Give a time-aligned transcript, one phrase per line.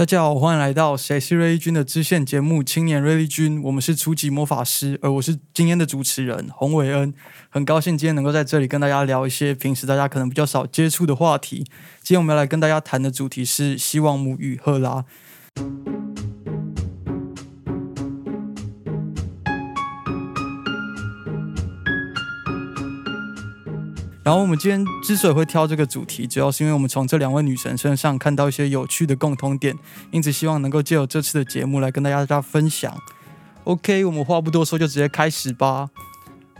[0.00, 7.12] 大家好，欢迎来到《谁是瑞丽君》的支线节目《青年瑞丽君》，我们是初级魔法师，而我是今天的主持人洪伟恩。
[7.50, 11.66] 很高兴今天能够在这里跟大家聊一些平时大家可能比较少接触的话题。
[12.02, 15.04] 今天我们要来跟大家谈的主题是希望母语赫拉。
[24.22, 29.74] 然后我们今天之所以会挑这个主题，主要是因为我们从这两位女神身上看到一些有趣的共通点，
[30.10, 32.94] 因此希望能够借由这次的节目来跟大家大家分享。
[33.64, 35.88] OK，我们话不多说，就直接开始吧。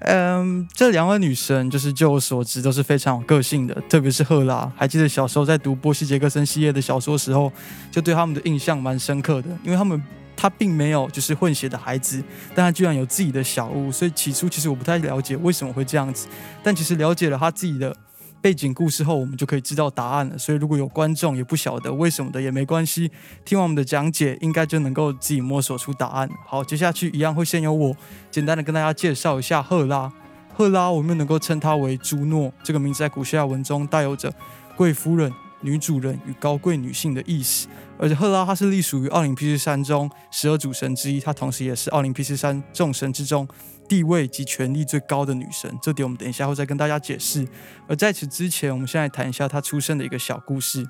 [0.00, 4.70] 嗯，这两位女神就是就我所知都是非常有个性的，特别是赫拉。
[4.76, 7.52] 还记得小时候在读波西·杰克森系列的小说时候，
[7.90, 10.02] 就对他们的印象蛮深刻的，因为他们。
[10.36, 12.22] 他并没有就是混血的孩子，
[12.54, 16.28] 但他居然有自己的小屋，所以起初其实我不太了解为什么会这样子。
[16.62, 17.96] 但其实了解了他自己的
[18.40, 20.36] 背景故事后，我们就可以知道答案了。
[20.36, 23.10] 所以如果有观众也不晓得为什么的也没关系，
[23.44, 26.28] 听完我们的讲解，应该就能够自己摸索出答案。
[26.46, 27.96] 好，接下去一样会先由我
[28.30, 30.12] 简单的跟大家介绍一下赫拉。
[30.56, 34.32] 赫拉，我们能够称她为朱诺，这个名字在古希腊文中带有着
[34.76, 35.32] 贵夫人。
[35.64, 43.48] 女主人与高贵女性的意思，而且赫拉她是隶属于奥林匹斯山中十二主神之一，她同时也是奥林匹斯山众神之中
[43.88, 45.74] 地位及权力最高的女神。
[45.82, 47.48] 这点我们等一下会再跟大家解释。
[47.88, 50.86] 而在此之前，我们先来谈一下她出生的一个小故事。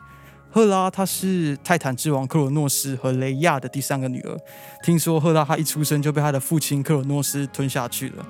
[0.50, 4.36] 赫拉她是泰坦之王克罗诺斯和雷亚的第三个女儿。
[4.83, 8.27] 听说赫拉她一出生就被她的父亲克罗诺斯吞下去了。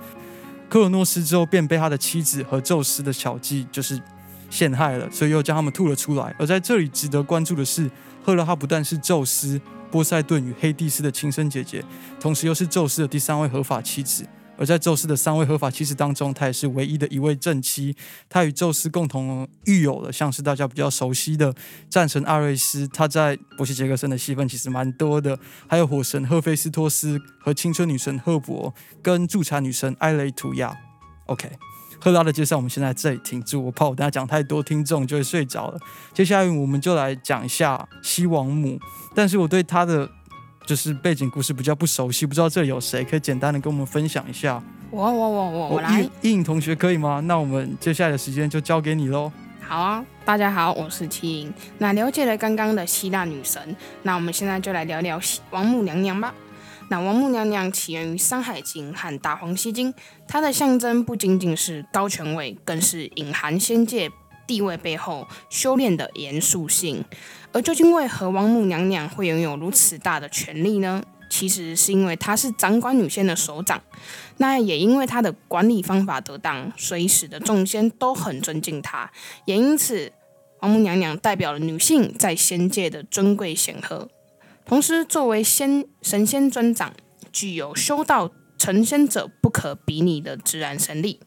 [0.69, 3.99] 克罗诺斯之后便被他的妻子和宙斯的巧计就是。
[4.51, 6.35] 陷害了，所以又将他们吐了出来。
[6.39, 7.91] 而在这里值得关注的是，
[8.23, 11.85] 赫拉她不但是宙斯、波塞顿与黑帝斯的亲生姐姐，
[12.21, 14.27] 同时又是宙斯的第三位合法妻子。
[14.57, 17.97] 而在宙斯的三位合法妻子当中，她也是唯一的一位正妻。
[18.29, 21.53] 她与宙斯共同育有了像是大家比较熟悉的
[21.91, 25.37] 战神阿瑞斯，他在波西杰克森的戏份其实蛮多的。
[25.67, 30.73] 还有火神赫菲斯托斯和青春女神赫伯跟助产女神埃雷图亚。
[31.27, 31.51] OK。
[32.05, 35.81] 赫拉的介绍，我们现在这里停住，我怕我等下讲太多，听众就会睡着了。
[36.13, 38.79] 接下来我们就来讲一下西王母，
[39.15, 40.07] 但是我对她的
[40.67, 44.63] 就是背景故事比较不熟悉，不知道这里有谁可以简单的跟我们分享一下？
[44.91, 47.21] 我我我我我来，伊尹同学可以吗？
[47.21, 49.33] 那我们接下来的时间就交给你喽。
[49.67, 51.51] 好啊，大家好，我是七英。
[51.79, 55.19] 那了解了刚刚的希腊女神，那我们现在就来聊聊
[55.53, 56.35] 王母娘娘吧。
[56.91, 59.93] 那王母娘娘起源于《山海经》和《大荒西经》，
[60.29, 64.11] 它的象征不仅仅是高权位，更是隐含仙界
[64.47, 67.05] 地位背后修炼的严肃性。
[67.53, 71.03] 而究竟为何王母娘娘会拥有如此大的权力呢？
[71.31, 73.83] 其实是因为她是掌管女仙的首长，
[74.37, 79.11] 那也因为她的管理方法得当，所以使得众仙都很尊敬她。
[79.47, 80.13] 也因此，
[80.61, 84.09] 王母娘娘代表了女性在仙界的尊贵显赫。
[84.67, 86.95] 同时，作为仙神仙尊长，
[87.31, 91.21] 具有修道成仙者不可比拟的自然神力。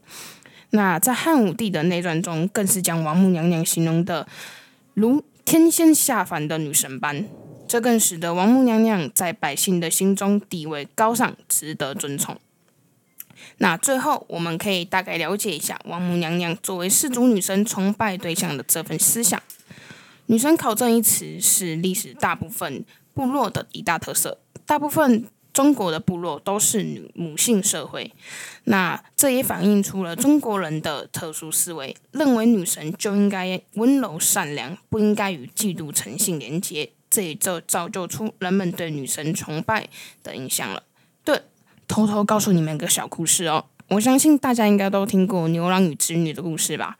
[0.71, 4.27] 那在汉武帝的内传中，更是将王母娘娘形容的
[4.95, 7.25] 如天仙下凡的女神般，
[7.67, 12.37] 这更使得王母娘娘在百姓的心中地位高尚，值得尊崇。
[13.59, 19.39] 那最后，我们可以大概了解一下王母娘娘作为氏族女神崇拜对象的这份思想。
[20.25, 22.83] 女神考证一词是历史大部分。
[23.17, 28.13] 部落的一大特色，大部分中国的部落都是女母性社会，
[28.65, 39.87] 那这也反映出了中国人的特殊思维，认为女神就应该温柔善良，不应该与嫉妒成性连结，这也就造就出人们对女神崇拜
[40.21, 40.83] 的印象了。
[41.23, 41.41] 对，
[41.87, 46.99] 偷偷告诉你们一个小故事哦，我相信大家应该都听过牛郎与织女的故事吧？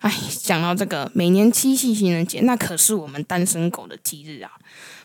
[0.00, 4.50] 哎，讲到这个，每年七夕情人节，那可是我们单身狗的忌日啊。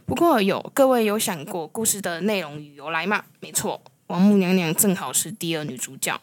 [0.08, 3.26] 不过有各位有想过故事的内容与由来吗？
[3.42, 6.18] 没错，王母娘娘正好是第二女主角。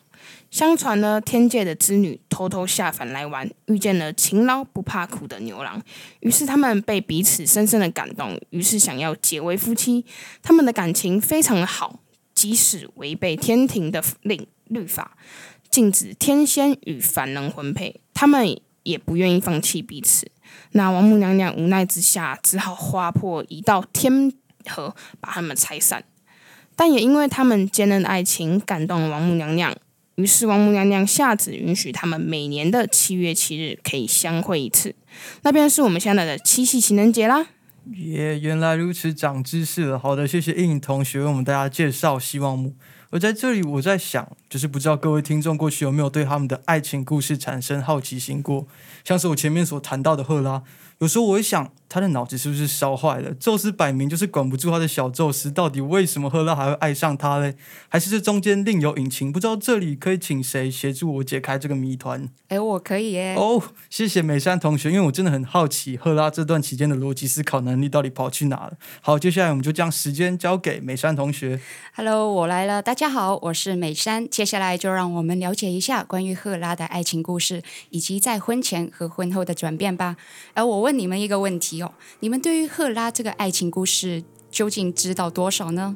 [0.50, 5.82] 相传呢，天界的织女偷偷下凡来玩，遇见了勤劳不怕苦的牛郎，
[6.20, 10.06] 于是他们被彼此深深的感动，于是想要结为夫妻。
[10.42, 12.00] 他们的感情非常的好，
[12.34, 15.18] 即使违背天庭的令律法，
[15.68, 20.30] 禁止天仙与凡人婚配，他们也不愿意放弃彼此。
[20.70, 24.32] 那王母娘娘无奈之下，只好划破一道天
[24.66, 26.04] 河，把他们拆散。
[26.76, 29.74] 但也因为他们坚韧的爱情感动了王母娘娘，
[30.16, 34.94] 于是王母娘娘下旨允许他们每年的七月七日可以相会一次，
[35.42, 37.46] 那便是我们现在的七夕情人节啦。
[37.92, 39.98] 耶，原来如此，长知识了。
[39.98, 42.74] 好的，谢谢应同学为我们大家介绍西王母。
[43.14, 48.66] 而在这里，我在想，就是不知道各位听众过去有没有对他们的爱情故事产生好奇心过？
[49.04, 50.64] 像是我前面所谈到的赫拉。
[50.98, 53.32] 有时候我会想，他的脑子是不是烧坏了？
[53.34, 57.56] 宙斯摆明就是管不住他的小宙斯，到底为什么赫拉还会爱上他嘞？
[57.88, 59.30] 还是这中间另有隐情？
[59.32, 62.28] 不知道这里可以请谁协助我解开这个谜团？
[62.48, 63.34] 哎，我可以耶！
[63.36, 68.76] 哦，谢谢美山同学，因为我真的很好奇，赫拉这段期间的逻辑思考能力到底跑去哪了？
[69.00, 71.60] 好，接下来我们就将时间交给美山同学。
[71.96, 74.26] Hello，我来了，大家大家好，我是美山。
[74.30, 80.16] 接下来就让我们了解一下关于赫拉的爱情故事，以及在婚前和婚后的转变吧。
[80.54, 85.94] 而我问你们一个问题哦，你们对于赫拉这个爱情故事究竟知道多少呢？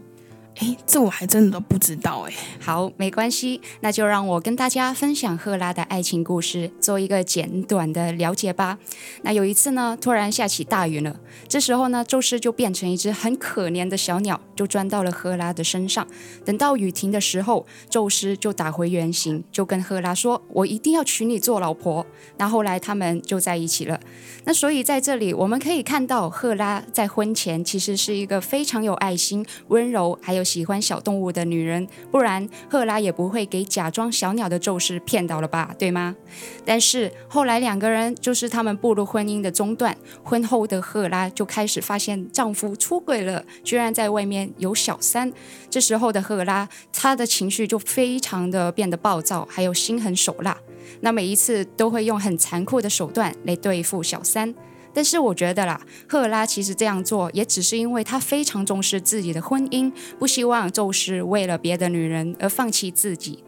[0.60, 2.34] 哎，这我还真的不知道哎。
[2.58, 8.76] 好，没关系，那就让我跟大家分享赫拉的爱情故事，做一个简短的了解吧。
[9.22, 11.14] 那有一次呢，突然下起大雨了，
[11.46, 16.04] 这时候呢，宙斯就变成一只很可怜的小鸟，就钻到了赫拉的身上。
[16.44, 22.04] 等到雨停的时候，宙斯就打回原形，就跟赫拉说：“我一定要娶你做老婆。”
[22.38, 24.00] 那后来他们就在一起了。
[24.44, 30.47] 那所以在这里我们可以看到，赫拉在婚前其实是一个非常有爱心、温柔，还有。
[30.48, 36.16] 喜欢小动物的女人，不然赫拉也不会给假装小鸟的宙斯骗到了吧，对吗？
[36.64, 45.30] 但是后来两个人就是他们步入婚姻的中段，婚后的赫拉就开始发现丈夫出轨了，居然在外面有小三。
[45.68, 50.56] 这时候的赫拉，她的情绪就非常的变得暴躁，还有心狠手辣。
[51.02, 54.54] 那每一次都会用很残酷的手段来对付小三。
[54.92, 63.44] 但是我觉得啦，赫拉其实这样做也只是因为她非常重视自己的婚姻，不希望宙斯为了别的女人而放弃自己。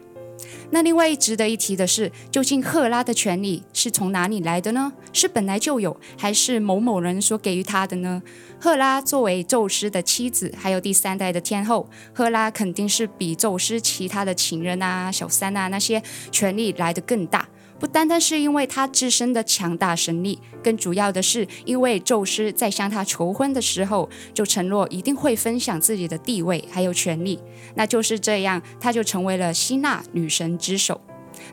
[0.71, 4.93] 那另外值得一提的是，究竟赫拉的权力是从哪里来的呢？
[5.13, 8.23] 是本来就有，还是某某人所给予她的呢？
[8.59, 17.49] 赫拉作为宙斯的妻子，还有第三代的天后，赫拉肯定是比宙斯其他的情人啊、小三啊那些权力来得更大。
[17.81, 27.41] 不单单是因为他自身的强大神力，更主要的是因为宙斯在向他求婚的时候就承诺一定会分享自己的地位还有权力，
[27.75, 31.01] 那就是这样，他就成为了希腊女神之首。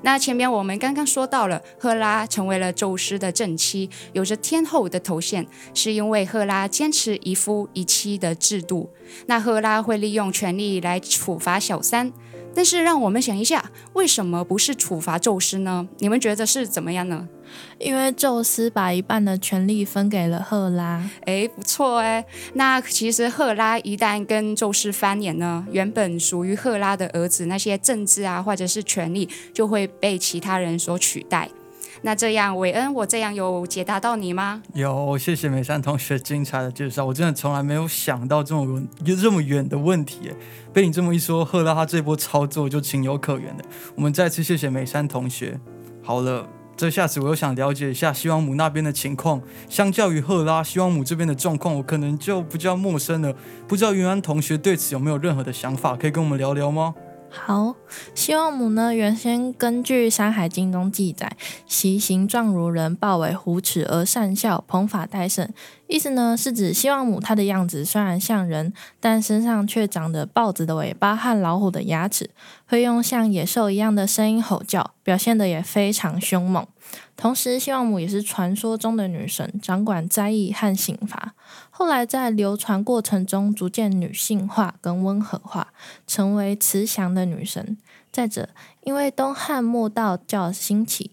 [0.02, 8.90] 那前面我们刚刚说到了，赫拉成为了宙斯的正妻，有着天后的头衔，是因为赫拉坚持一夫一妻的制度。
[9.28, 12.12] 那赫拉会利用权力来处罚小三。
[12.56, 15.88] 但是让我们想一下，为什么不是处罚宙斯呢？
[16.00, 17.28] 你们觉得是怎么样呢？
[17.80, 21.08] 因为宙斯把一半的权力分给了赫拉。
[21.26, 22.26] 诶，不错诶。
[22.54, 31.50] 那其实赫拉一旦跟宙斯翻脸呢，原本属于赫拉的儿子那些政治啊，或者是权力，就会被其他人所取代。
[32.02, 34.62] 那这样，韦恩，我这样有解答到你吗？
[34.74, 37.06] 有，谢谢美珊同学精彩的介绍。
[37.06, 40.32] 我真的从来没有想到这么这么远的问题，
[40.72, 43.66] 被你这么一说，赫拉他这波操作就情有可原的。
[43.96, 45.60] 我们再次谢谢美珊同学。
[46.04, 46.48] 好了，
[46.78, 49.42] 这下子我又想了解一下西王母那边的情况。
[49.68, 53.36] 相较于赫拉，西王母这边的状况，我可能就比较陌生了。
[53.68, 56.94] 不知道云安同学对此有没有任何的想法，可以跟我们聊聊吗？
[57.30, 57.76] 好，
[58.16, 61.38] 西王母呢，原先根据《山海经》中记载，
[61.68, 65.48] 其形状如人，豹尾虎齿，而善笑，蓬发戴胜。
[65.88, 72.30] 意思呢，是指西王母她的样子虽然像人，但身上却长着豹子的尾巴和老虎的牙齿，
[72.66, 76.68] 会用像野兽一样的声音吼叫，表现得也非常凶猛。
[77.16, 81.34] 同时，西王母也是传说中的女神，掌管灾异和刑罚。
[81.70, 85.74] 后来在流传过程中，逐渐女性化跟温和化，
[86.06, 87.78] 成为慈祥的女神。
[88.12, 88.50] 再者，
[88.82, 91.12] 因为东汉末道教兴起，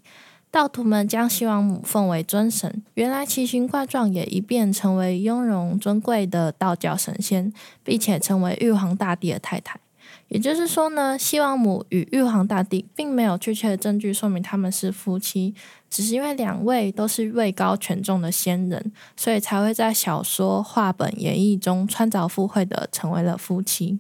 [0.55, 9.81] 道徒们将西王母奉为尊神，原来奇形怪状也一变成为雍容尊贵的道教神仙，并且成为玉皇大帝的太太。
[10.29, 15.53] 也就是说呢，西王母与玉皇大帝并没有确切的证据说明他们是夫妻，
[15.91, 23.99] 只是因为两位都是位高权重的仙人，所以才会在小说、话本、演义中穿凿附会的成为了夫妻。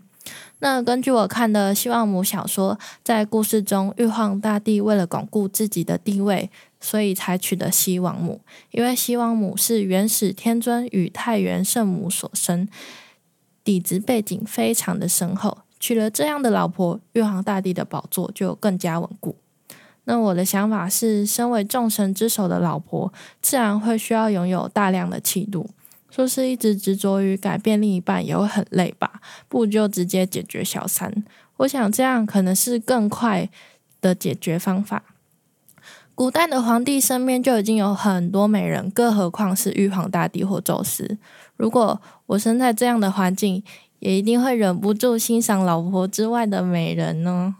[0.60, 12.66] 那根据我看的西王母小说，在故事中，玉皇大帝为了巩固自己的地位，所以才娶的西王母，因为西王母是元始天尊与太元圣母所生，
[13.62, 15.58] 底子背景非常的深厚。
[15.78, 19.36] 娶了这样的老婆，玉皇大帝的宝座就更加稳固。
[20.04, 25.68] 那我的想法是，身为众神之首的老婆，自然会需要拥有大量的气度。
[26.14, 29.20] 说是一直执着于改变另一半，也会很累吧？
[29.48, 31.24] 不如就直接解决小三。
[31.56, 33.50] 我想这样可能是更快
[34.00, 35.02] 的解决方法。
[36.14, 41.18] 古代的皇帝身边就已经有很多美人，更何况是玉皇大帝或宙斯。
[41.56, 43.64] 如果我生在这样的环境，
[43.98, 47.56] 也一定会忍不住欣赏老婆之外的美人呢。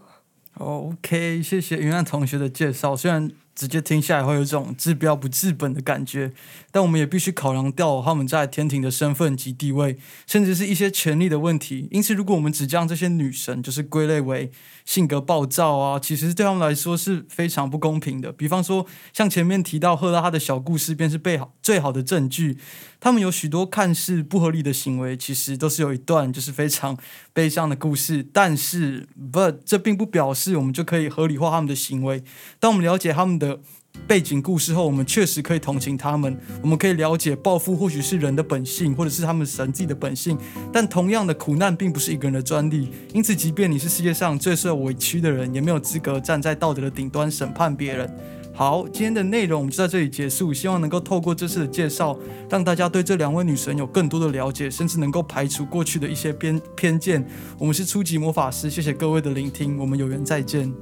[0.59, 3.33] OK，谢谢云安同学的介绍，虽然。
[3.55, 6.33] 直接听下来会有一种治标不治本的感觉，
[6.71, 9.97] 但我们也必须考量掉他们在天庭的身份及地位，
[10.27, 11.89] 甚至是一些权力的问题。
[11.91, 14.51] 因此，如果我们只将这些女神就是归类为
[14.85, 18.33] 性格暴躁啊，其实对他们来说是非常不公平的。
[18.33, 22.59] 比方说，像前面提到赫拉她的小故事，便是最好最好的证据。
[23.01, 26.97] 他们有许多看似不合理的行为，其实都是有一段就是非常
[27.35, 28.27] 悲伤的故事。
[28.33, 32.25] 但是，but 这并不表示我们就可以合理化他们的行为。
[32.59, 33.59] 当我们了解他们的的
[34.07, 36.37] 背景故事后，我们确实可以同情他们。
[36.63, 40.37] 我们可以了解报复或许是人的本性，或者是他们神自己的本性。
[40.73, 42.91] 但同样的苦难并不是一个人的专利。
[43.13, 48.11] 因此，即便你是世界上最受委屈的人，也没有资格站在道德的顶端审判别人。
[48.57, 50.53] 好，今天的内容我们就在这里结束。
[50.53, 52.17] 希望能够透过这次的介绍，
[52.49, 57.25] 让大家对这两位女神有更多的了解，甚至能够排除过去的一些偏偏见。
[57.59, 60.73] 我们是初级魔法师，谢谢各位的聆听，我们有缘再见。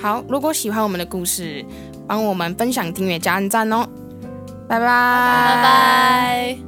[0.00, 1.64] 好，如果喜欢我们的故事，
[2.06, 3.86] 帮我们分享、订阅、加按赞哦。
[4.68, 6.63] 拜拜，拜拜。